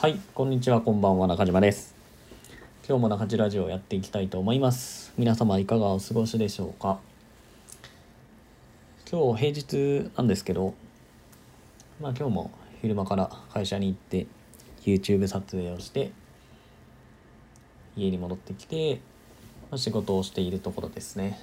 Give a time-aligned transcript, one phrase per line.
[0.00, 1.94] はい、こんにちは、こんばんは、中島です。
[2.88, 5.12] 今日も中島ラジオをやっていきたいと思います。
[5.18, 7.00] 皆様いかがお過ごしでしょうか？
[9.12, 10.72] 今日平日なんですけど、
[12.00, 12.50] まあ今日も
[12.80, 14.26] 昼間から会社に行って
[14.86, 16.12] YouTube 撮影をして
[17.94, 19.02] 家に戻ってきて、
[19.70, 21.38] まあ仕事をしているところですね。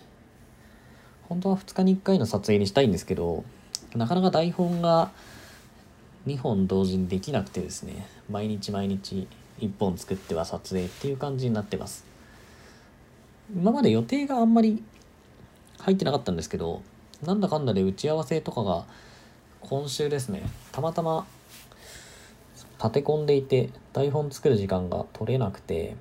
[1.29, 3.43] 本当は2日に1回の撮影にしたいんですけど、
[3.95, 5.11] なかなか台本が
[6.27, 9.27] 2本同時にできなくてですね毎日毎日
[9.59, 12.05] 1本作っては撮影っていう感じになってます。
[13.55, 14.83] 今まで予定があんまり
[15.79, 16.81] 入ってなかったんですけど
[17.23, 18.85] なんだかんだで打ち合わせとかが
[19.61, 21.25] 今週ですねたまたま
[22.77, 25.95] 立て込んでいて台本作る時間が取れなくて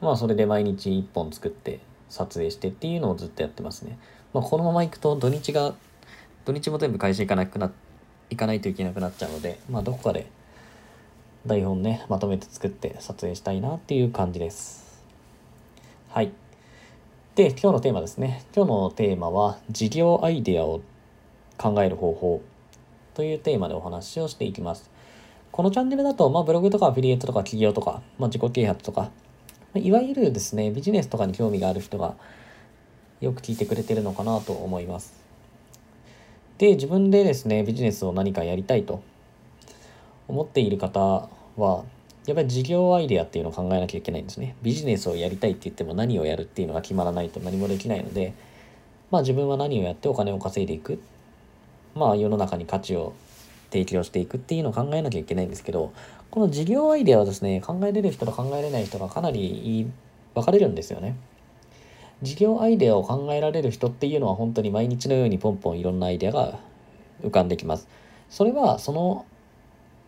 [0.00, 3.96] まあそれで毎日1本作って撮影してっていうのをずっとやってますね、
[4.34, 5.74] まあ、このままいくと土日が
[6.44, 7.85] 土日も全部会社行かなくなって
[8.30, 10.26] 行かないといけなくなっちゃうので、まあ、どこかで
[11.46, 15.04] 台本ね、まとめて作って撮影したいなっていう感じです。
[16.08, 16.32] はい。
[17.36, 18.44] で、今日のテーマですね。
[18.54, 20.80] 今日のテーマは、事業アイデアを
[21.56, 22.42] 考える方法
[23.14, 24.90] というテーマでお話をしていきます。
[25.52, 29.10] このチャンネルだと、まあ、ブログとかアフィリエイトとか企業とか、まあ、自己啓発とか、
[29.74, 32.14] いわゆるですね、ビジネスとかに興味がある人が
[33.20, 35.25] よく聞いてくれてるのかなと思います。
[36.58, 39.02] で自分でですねビジネスを何かやりたいと
[40.28, 41.84] 思っている方は
[42.26, 44.56] やっぱり事業アイデアっていうのを考えなきゃいけないんですね。
[44.62, 48.34] ビジネスをやりたいって言っても何をやるっていうのが決まらないと何もできないので
[49.10, 51.00] まあ自分は何をやってお金を稼いでいく。
[51.94, 53.14] まあ世の中に価値を
[53.70, 55.92] 提供していくっていうのを考えなきゃいけないんですけど
[56.30, 59.90] この事業アイデアはですね考えれる人と考えれない人がかなり
[60.34, 61.16] 分かれるんですよね。
[62.22, 66.58] 事業アイデアを考えられる人っていうのは本当に毎日のようにポンポンいろんなアイデアが
[67.22, 67.88] 浮かんできます。
[68.30, 69.26] それはその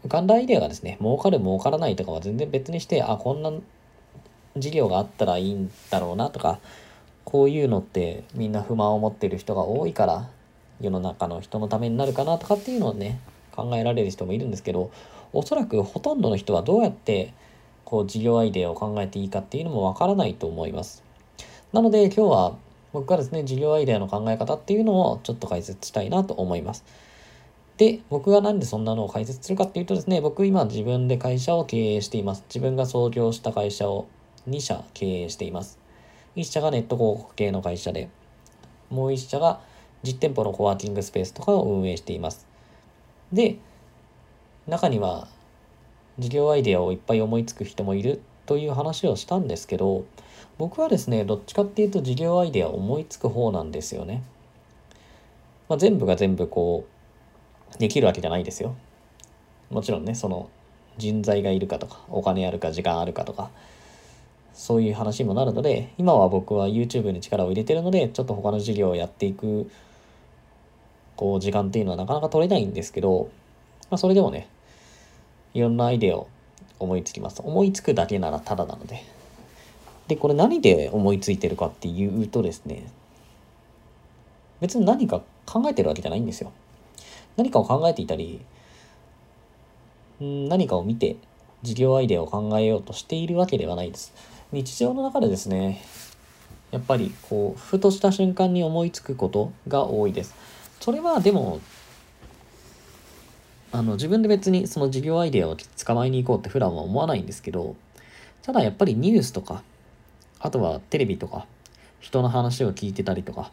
[0.05, 3.53] 浮かんだアイデアがですね、儲かる儲からないとかは全然別にして、あ、こんな
[4.57, 6.61] 事業があったらいいんだろうなとか、
[7.25, 10.31] こういうのってみんな不満を持っている人が多いから
[10.81, 13.21] 世の中の人のためになるかなとかっていうのをね、
[13.55, 14.91] 考えられる人もいるんですけど、
[15.33, 17.35] おそらくほとんどの人はどうやって
[17.85, 21.03] こう事業アイデアを考えていいかっていうのもわからないと思います。
[21.73, 22.57] なので今日は
[22.93, 26.85] 僕がですね、事業アイデアの考え方っていうのをちょっと解説したいなと思います。
[27.77, 32.45] で、僕がなんでそんなのを解説するかっていうとですね、僕今自分で会社を経営しています。
[32.49, 34.07] 自分が創業した会社を
[34.49, 35.79] 2社経営しています。
[36.37, 38.09] 1社がネット広告系の会社で、
[38.89, 39.61] もう1社が
[40.03, 42.47] 実店舗のコワーキングスペースとかを運営しています。
[43.33, 43.59] で、
[44.67, 45.29] 中には
[46.19, 50.05] 事業アイデアをいっぱい思いつく人もいるという話をしたんですけど、
[50.59, 54.25] 僕はですね、どっちかっていうと事業アイデア思いつく方なんですよね。
[55.69, 56.85] まあ、全部が全部こ
[57.77, 58.75] う、できるわけじゃないですよ。
[59.71, 60.51] もちろんね、その
[60.97, 63.51] 人材がいるかとか、お金あるか、時間あるかとか、
[64.53, 69.71] そういう話にもなるので、今は僕は YouTube に力を入れてるので、ちょっと他の事業をやっていく、
[71.15, 73.31] こう、時間っていうのはなかなか取れないんですけど、
[73.91, 74.49] まあ、それでもね、
[75.55, 76.27] いろんなアイデアを
[76.81, 77.41] 思いつきます。
[77.45, 79.18] 思いつくだけならただなので。
[80.09, 82.91] で、これ何で思いついてるかっていうとですね、
[84.61, 86.53] 別に何か考えてるわけじゃないんですよ。
[87.37, 88.41] 何かを考えていたり、
[90.19, 91.17] 何かを見て
[91.63, 94.13] 事業アイデアを考えようとしているわけではないです。
[94.51, 95.83] 日常の中でですね、
[96.71, 100.35] やっぱりこう、ふとした瞬間に思いつくことが多いです。
[100.81, 101.61] それはでも、
[103.71, 107.77] あの自分で別にその事業アイデアを捕まえに行こうって普段は思わないんですけど、
[108.43, 109.63] ただやっぱりニュースとか、
[110.41, 111.47] あとはテレビとか、
[112.01, 113.51] 人の話を聞いてたりとか、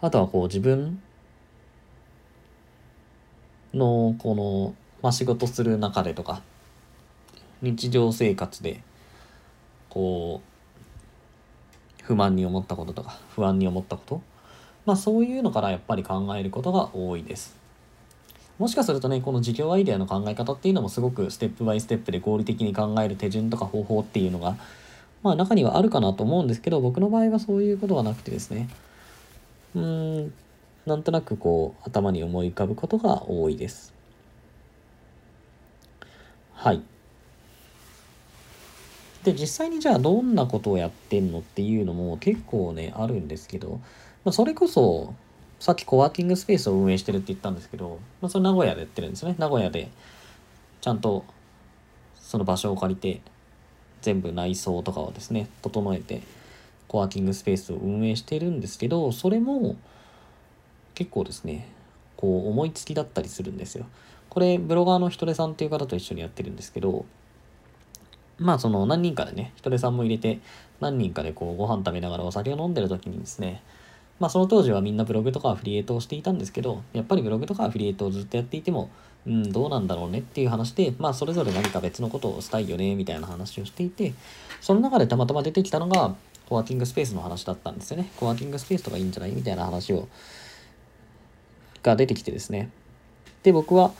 [0.00, 1.00] あとはこう自分
[3.72, 6.42] のこの、まあ、仕事する中でとか、
[7.62, 8.82] 日常生活で、
[9.88, 14.22] こう、不満に思ったこととか、不安に思ったこと、
[14.84, 17.56] まあそういうのからやっぱり考えることが多いです。
[18.58, 24.56] もしかするとね、この事業アイデアの考え方っていうのもすごくステップバイステップで合理的に考える手順とか方法っていうのが、
[25.24, 28.68] まあ中にはあるかなと思うんですけど、僕の場合はそういうことはなくてですね、
[29.74, 30.32] うん、
[30.86, 33.94] なんとなくこう頭に思い浮かぶことが多いです。
[36.52, 36.82] はい。
[39.24, 43.80] で、実際にじゃあどんなことをやってんのっていうのも結構ね、あるんですけど、
[44.24, 45.14] まあ、それこそ、
[45.58, 49.34] さっきコワーキングスペースを運営してるって言ったんですけど、まあ、それ名古屋でやってるんですね。
[49.38, 49.90] 名古屋で、
[50.82, 51.24] ちゃんと
[52.14, 53.22] その場所を借りて、
[54.04, 56.22] 全部内装とかをですね、整えて、
[56.86, 59.76] コワーキングスペースを運営しているんですけど、それも
[60.94, 61.68] 結構ですね、
[62.16, 63.86] こう思いつきだったりするんですよ。
[64.34, 67.06] これブロガーのひとれさんっていう方と一緒にやってるんですけど
[68.38, 70.40] まあその何人かでねひとれさんも入れて
[70.80, 73.62] 何人かでこうご飯食べながらお酒を飲んでる時にですね
[74.18, 78.90] まあその当時はみんなブログとかアフリエイトをしていたんですけどやっぱりブログとかアフリエイトをずっとやっていても
[79.26, 84.12] うんどうなんだろうねっていう話でまあそれぞれ何か別のことをしたいよねみたいな話をしていて
[84.60, 86.14] その中でたまたま出てきたのが
[86.48, 88.10] コワーキングスペースの話だったんですよね。
[88.16, 90.08] コワーキングスペースとかいいんじゃないみたいな話を
[91.82, 92.70] が出てきてですね。
[93.42, 93.92] で僕は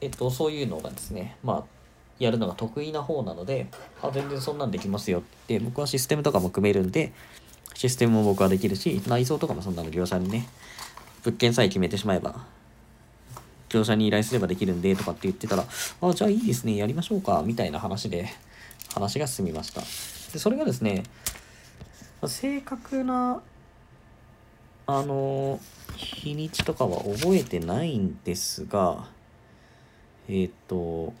[0.00, 1.82] えっとそういうのがですねまあ
[2.22, 3.66] やるのが得意な方なので、
[4.00, 7.12] あ、全然そんなんできますよって僕はシステムとかも組めるんで、
[7.74, 10.48] システムも僕はできるし、内装とかもそんなの業者にね、
[11.24, 12.46] 物件さえ決めてしまえば、
[13.72, 18.28] 業者に依頼すればできるんでとかって言ってたら、あ、じゃあいいですね、やりましょうか、みたいな話で、
[18.94, 19.80] 話が進みました。
[20.32, 21.04] で、それがですね、
[22.26, 23.42] 正確な、
[24.86, 25.58] あの、
[25.96, 29.08] 日にちとかは覚えてないんですが、
[30.28, 31.12] えっ、ー、と、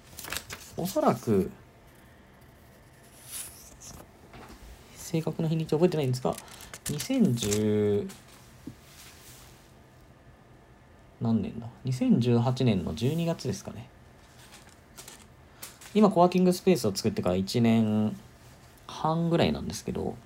[0.76, 1.50] おそらく、
[4.96, 6.34] 正確な日にち覚えてないんですが、
[6.84, 8.08] 2010
[11.22, 13.88] 何年だ ?2018 年の12月ですかね。
[15.94, 18.16] 今、コワーキングスペースを作ってから1年
[18.86, 20.16] 半ぐらいなんですけど、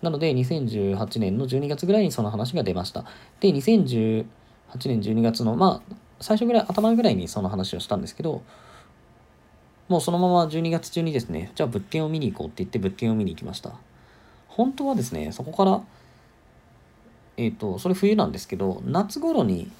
[0.00, 3.04] なので、2018年の12月ぐらいにその話が出ました。
[3.40, 4.24] で、2018
[4.86, 8.42] 年12月の、まあ、最初ぐらい、頭ぐらいにその話をしたんですけど、
[9.88, 13.72] もうそのまま12月中にですね、じゃあ物件を見に行こうって言って物件を見に行きました。
[14.58, 15.80] 本当はですね、そこから、
[17.36, 19.70] えっ、ー、と、それ冬なんですけど、夏頃に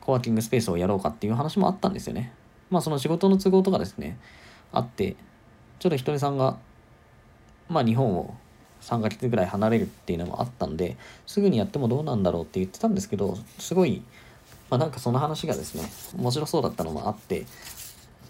[0.00, 2.32] コワーキングスペースをやろうかっていう話もあったんですよね。
[2.70, 4.18] まあその仕事の都合とかですね、
[4.70, 5.16] あって、
[5.80, 6.58] ちょっとひとりさんが、
[7.68, 8.36] まあ日本を
[8.82, 10.96] 3ヶ月ぐらい離れるっていうのもあったんで、
[11.26, 14.00] すぐにやってもどうなんだろうって言ってたんですけど、すごい、
[14.70, 17.46] まあなんかその話がですね、面白そうだったのもあって、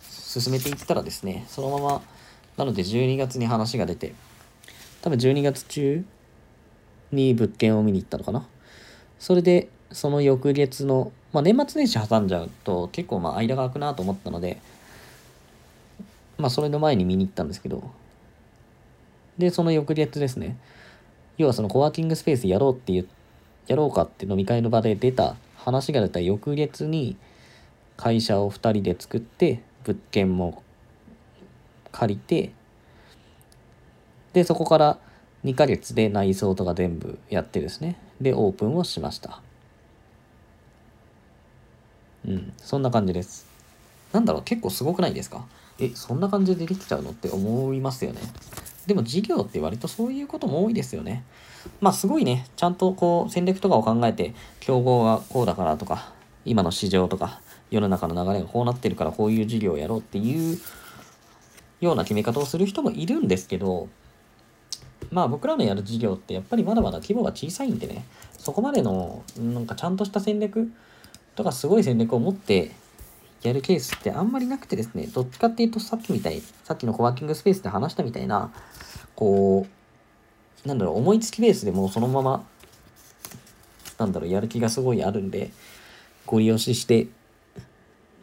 [0.01, 2.03] 進めていったらですね、そのまま、
[2.57, 4.15] なので12月に話が出て、
[5.07, 6.05] 多分12月中
[7.13, 8.45] に物件を見に行ったのかな。
[9.21, 14.61] それで、その翌月の、まあ、年末年始挟んじゃうと結構まあ間が空くなと思ったので、
[16.39, 17.89] まあそれの前に見に行ったんですけど、
[19.39, 20.57] で、その翌月ですね、
[21.39, 23.09] 要はそのコワーキングスペースやろうっていう、
[23.69, 27.17] やろうかって飲み会の場で出た話が出た翌月に
[27.97, 30.65] 会社を2人で作って物件も
[31.93, 32.51] 借りて
[34.37, 34.99] でそこから
[35.47, 37.97] 2ヶ月で内装とか全部やってですね。
[38.21, 39.41] でオープンをしました。
[42.29, 43.47] うんそんな感じです。
[44.13, 45.47] なんだろう結構すごくないですか？
[45.79, 48.21] えそんな感じでできちゃうのって思いますよね。
[48.87, 51.25] でも事業って割とそういうことも多いですよね。
[51.81, 52.47] まあすごいね。
[52.57, 56.13] ちゃんとこう戦略とかを考えて競合がこうだからとか
[56.45, 57.41] 今の市場とか
[57.71, 60.59] 世の中の流れがこうなってるからこういう事業をやろうっていう
[61.81, 63.89] ような決め方をする人もいるんですけど
[65.11, 68.05] まあ僕らのやる事業ってやっぱりまだまだ規模が小さいんでね
[68.39, 70.71] そこまでのなんかちゃんとした戦略
[71.35, 72.73] とかすごい戦略を持って
[73.43, 78.53] やるケースってあんまりなくてですねどっちかっていうとさっきみたいさっきのコワーキングスペースで話したみたいな
[79.15, 79.67] こ
[80.65, 82.45] うなんだろう思いつきベースでもうそのまま
[83.99, 85.51] なんだろうやる気がすごいあるんで
[86.27, 87.07] ご利用しして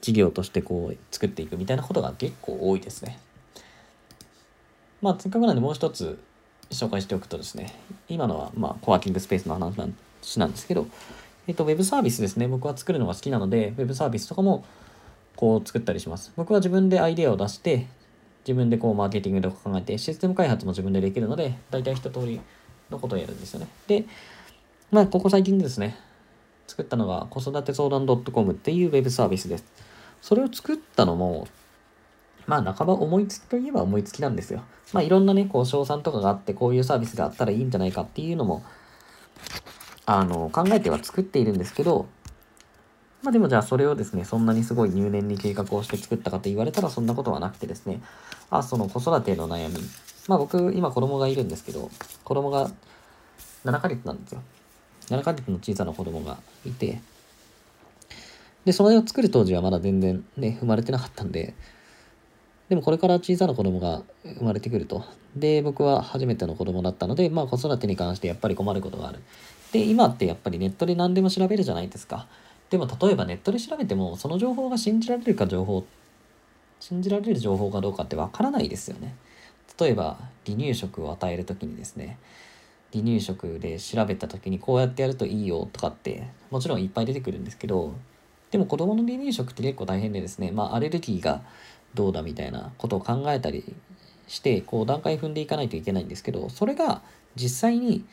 [0.02, 3.18] 事業としてこう作っていくみたいなことが結構多いですね。
[5.02, 6.20] まあ、せっかくなんでもう一つ
[6.74, 7.74] 紹介しておくとですね、
[8.10, 9.78] 今のはまあコワーキングスペースの話
[10.38, 10.88] なんですけど、
[11.48, 12.48] えっと、ウェブサービスですね。
[12.48, 14.64] 僕は作るのが好きなので、ウェブサービスとかも
[15.36, 16.32] こう作ったりします。
[16.36, 17.88] 僕は自分でアイデアを出して、
[18.46, 22.40] 自分でこうマーケティングとか考えて、システム開発も自分でできるので、大体一通り
[22.90, 23.68] のことをやるんですよね。
[23.88, 24.06] で、
[24.92, 25.98] まあ、ここ最近ですね、
[26.68, 29.66] 作ったのが子育て相談 .com っていうウェブサービスです。
[30.22, 31.48] それを作ったのも、
[32.48, 34.64] まあ半ば思いつきといえば思いつきなんですよ。
[34.92, 38.64] まあいろんなね、こう賞賛とかがあって、こういうサービスがあったらいいんじゃないかっていうのも、
[40.06, 42.08] あの、考えては作っているんですけど、
[43.22, 48.02] まあでもじゃあそれをですね、そんなにすごい入念に計画をして作ったかと言われたらそんなことはなくてですね、
[48.50, 49.76] あ、その子育ての悩み。
[50.28, 51.90] まあ僕、今子供がいるんですけど、
[52.24, 52.70] 子供が
[53.66, 54.42] 7ヶ月なんですよ。
[55.08, 57.02] 7ヶ月の小さな子供がいて、
[58.66, 61.54] で、それを作る当時はまだ全然ね、生まれてなかったんで、
[62.74, 65.06] でもこれから小さな子供が生まれてくると。
[65.36, 69.20] で、僕は初めての子供だったので、まあ子育てに関してやっぱり困ることがある。
[69.72, 72.26] で、今ってやっぱりネットで何でも調べるじゃないですか。
[72.72, 75.86] でも例えばネットで調べても、その情報が信じられるか情報、
[76.80, 79.14] 信じられる情報かどうかってわからないですよね。
[79.80, 82.18] 例えば、離乳食を与える時にですね、
[82.92, 87.94] 離乳食で調べた時にこうやってやるといいよとかってもちろんいっぱい出てくるんですけど
[88.54, 91.42] でも子供の離乳食って結構大変でですねまあアレルギーが
[91.94, 93.64] どうだみたいなことを考えたり
[94.28, 97.02] してこう段階踏んでいかないといけないんですけどそれが
[97.36, 98.06] 実際に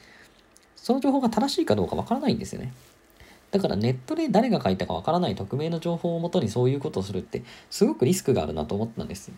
[0.76, 2.72] その情報が正しいかどうかわからないんですよね。
[3.50, 9.32] だからネットで誰が書いたかわからない匿名の情報をもとにそういうことをするってすごくリスクがあるなと思ったんです。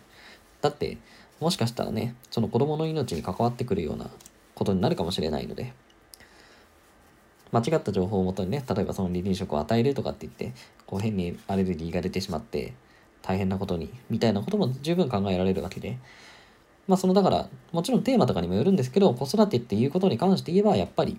[0.61, 0.97] だって
[1.39, 4.09] もしかしたらねその子供の命に関わってくるような
[4.55, 5.73] ことになるかもしれないので
[7.51, 12.73] 間違った情報をもとにね例えばその離乳食を与えるとかって言ってこう変にアレルギーが出てしまって
[13.23, 15.97] 大変なことにみたいなことも十分考えられるわけで
[16.87, 21.17] まあそのだからもちろんテーマとかにもよるんですけど子育てっていうことに関して言えばやっぱり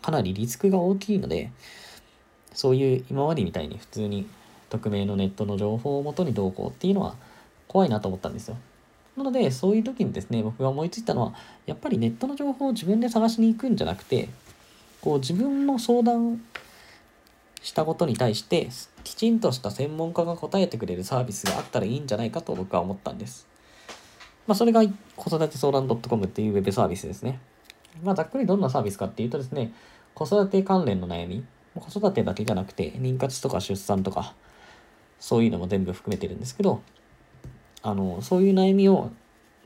[0.00, 1.50] かなりリスクが大きいので
[2.54, 4.26] そういう今までみたいに普通に
[4.70, 7.14] 匿名のネットの情報をもとにどうこうっていうのは
[7.68, 8.56] 怖いなと思ったんですよ。
[9.16, 11.34] なのでそういう時にですね僕が思いついたのは
[11.66, 14.30] やっぱりネットの情報を自分で探しに行くんじゃなくて
[15.02, 16.42] こう自分の相談
[17.62, 18.68] したことに対して
[19.04, 23.46] きちんとした専門家が答えてくれるサービスがあったらいいんじゃないかと僕は思ったんです。
[24.46, 24.82] まあ、それが
[25.16, 27.40] 子育て相談 .com っていうウェブサービスですね。
[28.02, 29.72] まあ、ざっくりどんなサービスかっていうとですね、
[30.14, 31.44] 子育て関連の悩み、
[31.76, 34.34] 子育てだけじゃなくて、妊活とか出産とか、
[35.20, 36.82] そういうのも全部含めてるんですけど、
[37.82, 39.10] あの、そういう悩みを、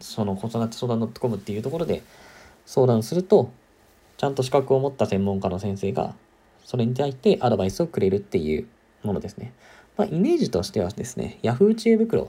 [0.00, 2.02] その子育て相談 .com っていうところで
[2.66, 3.50] 相談すると、
[4.18, 6.14] ちゃんと資格を持った専門家の先生が、
[6.66, 8.66] それに対してアドバイスをくれるっていう
[9.04, 9.52] ものですね。
[9.96, 12.28] まあ、イメージとしてはですね、Yahoo 知恵袋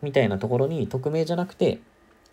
[0.00, 1.80] みたいなところに匿名じゃなくて、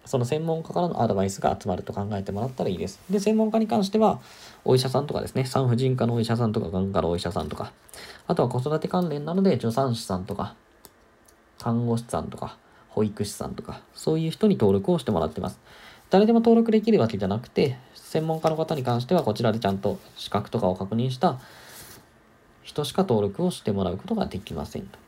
[0.05, 2.99] その専門家からのアドバイスが集まると考えてもらったらいいです。
[3.09, 4.21] で、専門家に関しては、
[4.65, 7.73] お医者さんとかですね、産婦人科のお医者さんとか、眼科のお医者さんとか、
[8.27, 10.55] あとは子育て関連なので、助産師さんとか、
[11.57, 12.55] 看護師さんとか、
[12.89, 15.59] 保育士さんとか、そういう人に登録をしてもらってます。
[16.09, 21.39] 誰でも登録できるわけじゃなくて、専門家の方に関しては、こちらでちゃんと資格とかを確認した
[22.63, 24.99] 人しか登録をしてもらうことができませんと。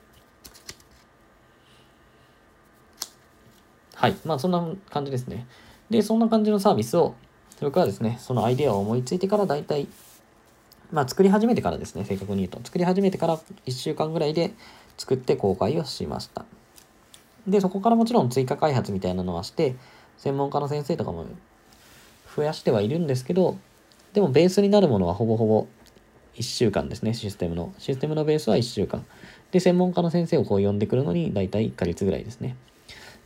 [3.96, 4.16] はい。
[4.26, 5.46] まあそんな感じですね。
[5.90, 7.16] で、そんな感じのサービスを、
[7.62, 9.88] 僕はですね、そのアイデアを思いついてから大体、
[10.92, 12.60] まあ作り始めてからですね、正確に言うと。
[12.64, 14.54] 作り始めてから1週間ぐらいで
[14.98, 16.46] 作って公開をしました。
[17.48, 19.76] で、そこからもちろん追加開発みたいなのはして、
[20.20, 21.26] 専門家の先生とかも
[22.36, 23.58] 増やしてはいるんですけど、
[24.14, 25.68] でもベースになるものはほぼほぼ
[26.36, 27.74] 1週間ですね、システムの。
[27.80, 29.06] システムのベースは1週間。
[29.52, 32.56] で、専門家の先生をこう呼んでくるのに大体1ヶ月ぐらいですね。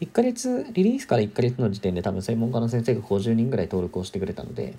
[0.01, 4.75] 1ヶ月、リリースから1ヶ月の時点で多分専門家の先生が50人ぐらい登録をしてくれたので、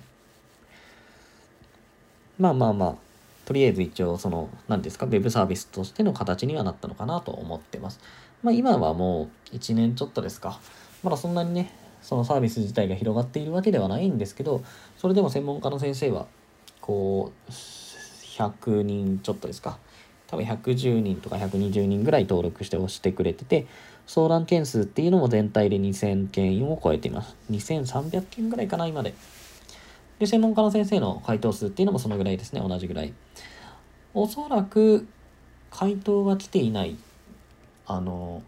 [2.37, 2.95] まあまあまあ、
[3.45, 7.99] とりあえず一応その、何ですか、ウェブサービスとしての形にはなったのかなと思ってます。
[8.43, 10.59] まあ今はもう1年ちょっとですか。
[11.03, 11.71] まだそんなにね、
[12.05, 14.63] そのサービス自体が広がっているわけではないんですけど、
[14.95, 16.27] それでも専門家の先生は、
[16.79, 19.79] こう、100人ちょっとですか。
[20.27, 23.65] 多分110人とか120人ぐらい登録して押してくれてて、
[24.05, 27.35] 相談件数っていうのも全体で2000件を超えています。
[27.49, 29.15] 2300件ぐらいかな、今で。
[30.19, 33.15] で、専門家の先生の回答数っていうのもそのぐらいですね、同じぐらい。
[34.13, 35.07] おそらく、
[35.71, 36.97] 回答が来ていない、
[37.87, 38.43] あの、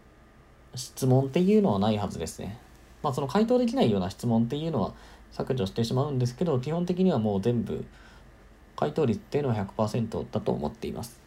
[0.76, 2.67] 質問っていうのはないはずですね。
[3.02, 4.94] まあ、その回答できないような質問っていうのは
[5.30, 7.84] 削除してしまうんですけど、基本的にはもう全部、
[8.76, 11.20] 回答率っていうのは100%だと思っています。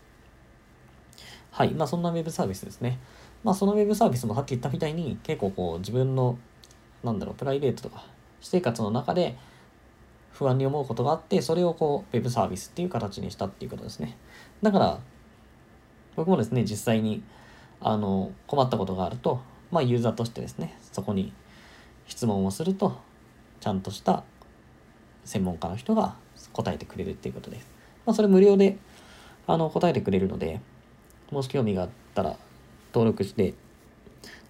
[1.52, 1.72] はい。
[1.72, 2.98] まあ、そんなウェブサービスですね。
[3.44, 6.38] まあ、そのウェブサービスもさっき言ったみたいに、結構こう、自分の、
[7.04, 8.06] なんだろう、プライベートとか、
[8.40, 9.38] 私生活の中で
[10.32, 14.18] 不安に思うことがあって、それをこう、ウェブサービスっていう形にしたっていうことですね。
[14.62, 15.00] だから、
[16.16, 17.22] 僕もですね、実際に、
[17.82, 21.34] あの、困ったことがあると、まあ、ユーザーとしてですね、そこに
[22.12, 23.00] 質問をすると、
[23.62, 24.26] ちゃんとした
[25.24, 26.16] 専門家の人が
[26.52, 27.70] 答えてくれるっていうことです。
[28.06, 28.78] まあ、それ無料で、
[29.48, 30.60] あの、答えてくれるので、
[31.32, 32.36] もし興味があったら、
[32.94, 33.54] 登録して、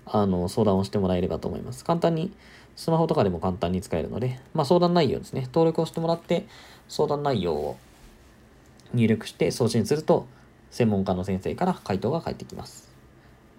[0.08, 1.86] あの、相談をしてもらえればと思います。
[1.86, 2.34] 簡単に、
[2.76, 5.42] スマホとかでも簡単に使えるので、まあ、相談内容ですね。
[5.42, 6.48] 登録をしてもらって、
[6.90, 7.78] 相談内容を
[8.96, 10.26] 入力して送信すると、
[10.72, 12.90] 専門家の先生から回答が返ってきます。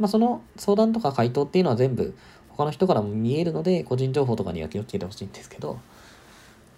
[0.00, 2.16] まあ、その相談とか回答っていうのは全部
[2.56, 5.80] 他の人からも見えるので、個人情報とかには気をつけてほしいんですけど、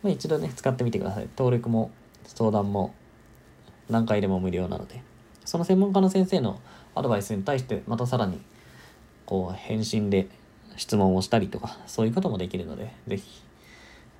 [0.03, 1.29] まあ、一度ね、使ってみてください。
[1.37, 1.91] 登録も
[2.27, 2.95] 相談も
[3.89, 5.03] 何回でも無料なので、
[5.45, 6.61] その専門家の先生の
[6.95, 8.41] アドバイスに対してまたさらに
[9.27, 10.29] こう返信で
[10.77, 13.43] 質問をしたりとかそういうこともできるので是非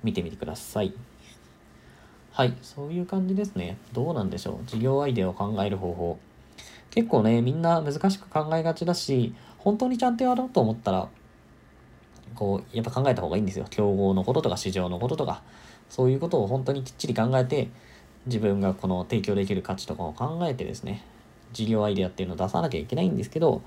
[0.03, 0.93] 見てみてください。
[2.31, 3.77] はいそういう感じですね。
[3.93, 4.65] どうなんでしょう。
[4.65, 6.19] 事業アイデアを考える方法。
[6.91, 11.09] 結構ねみんな難しく考えがちだし本当にちゃんとやろうと思ったら
[12.35, 13.65] こう、やっぱ考えた方がいいんですよ。
[13.69, 15.41] 競合のこととか市場のこととか、
[15.89, 17.69] そういうことを本当にきっちり考えて、
[18.25, 21.03] 自分がこの提供できる価値とかを考えてですね、
[21.53, 23.61] 事業アイデアっていうのを出さなきゃいけないんですけど、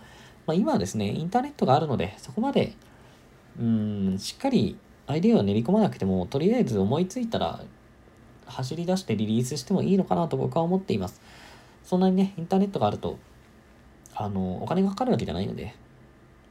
[0.47, 2.75] まあ、今はですね、インターネットがあるので、そこまで、
[3.61, 7.63] うん、しっかりアイデアを練り込まなくても、とりあえず思いついたら、
[8.47, 11.21] 走り出してリリースしてもいいのかなと僕は思っています。
[11.85, 13.19] そんなにね、インターネットがあると、
[14.15, 15.75] あの、お金がかかるわけじゃないので、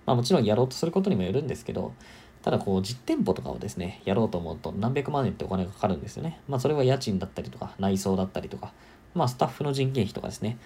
[0.07, 1.93] まあもちろんやろうとすることにもよるんですけど、
[2.41, 6.39] ただこう実店舗とかをですね、やろうと思うと何百万円ってお金がかかるんですよね。
[6.47, 8.73] まあそれは家賃だったりとか、内装だったりとか、
[9.13, 10.57] まあスタッフの人件費とかですね、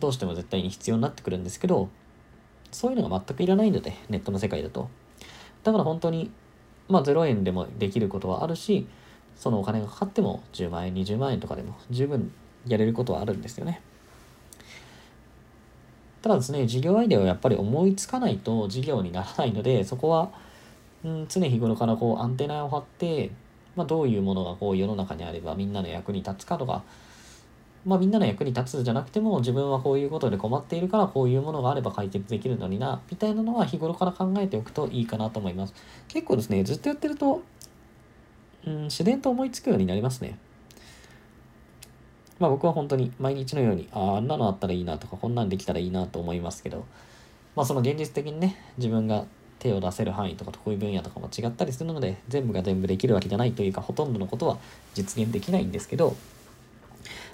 [0.00, 1.88] どうしても絶対に必要になってくるんですけど、
[2.72, 4.90] そういうのが全くいらないので、ネットの世界だと。
[5.62, 6.32] だから本当に、
[6.88, 8.88] まあ0円でもできることはあるし、
[9.36, 12.32] そのお金がかかっても10万円、20万円とかでも十分
[12.66, 13.80] やれることはあるんですよね。
[16.22, 20.30] ただですね、事業アイデアをやっぱり思いつかないと事業にならないので、そこは、
[21.04, 23.30] うん、常日頃からこうアンテナを張って、
[23.76, 26.82] まあ、どういうものがこう世の中にあればみんなの役に立つかとか、
[27.86, 35.74] まあみんなの役に立つじゃなくても自分はこういうことで困っているからこういうものがあれば解決できるのにな、みたいなのは日頃から考えておくといいかなと思います。
[36.08, 37.42] 結構ですね、ずっとやってると、
[38.66, 40.38] うん、自然と思いつくようになりますね。
[42.38, 46.84] まあ僕は本当に毎日のように、ああ、あんなのあったらいいなとか、こんなんできたらいいなと思いますけど、
[47.56, 49.24] まあその現実的にね、自分が
[49.58, 54.58] 手を出せる範囲とか得意分野とかも違ったりするので、全部が全部できるわけじゃないというか、ほとんどのことは
[54.94, 56.16] 実現できないんですけど、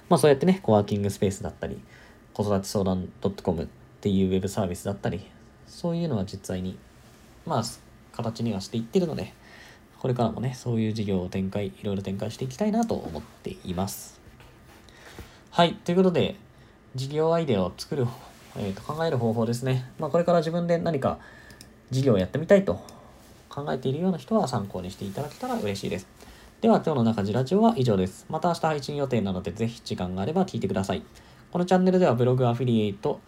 [0.09, 1.79] まあそうやってね、コワーキングスペースだったり、
[2.33, 3.07] 子育て相談
[3.43, 3.67] .com っ
[4.01, 5.21] ていうウェブサービスだったり、
[5.67, 6.77] そういうのは実際に、
[7.45, 7.63] まあ、
[8.11, 9.33] 形にはしていってるので、
[9.99, 14.24] これからもね、そういう事業を展開、いろいろ展開していきたいなと思っています。
[15.55, 16.35] はい、ということで、
[16.95, 18.05] 事業アイデアを作る、
[18.59, 19.89] えー、と考える方法ですね。
[19.97, 21.17] まあ、これから自分で何か
[21.91, 22.81] 事業をやってみたいと
[23.47, 26.07] 考えているような人は参考にしていただけたら嬉しいです。
[26.59, 28.25] では今日の中地ラジオは以上です。
[28.29, 31.03] また明日配信予定なのでぜひ時間があれば聞いてください。
[31.53, 33.21] このチャンネルではブログアフィリエイト、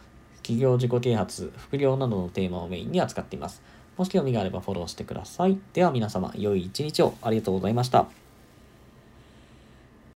[0.44, 3.62] 企業自己啓発、副業などのテーマをメインに扱っています。
[3.96, 5.58] もし興味があればフォローしてください。
[5.72, 8.27] では皆様、良い一日をありがとうございました。